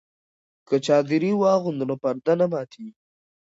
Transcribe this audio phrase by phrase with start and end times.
[0.67, 2.91] که چادري واغوندو نو پرده نه ماتیږي.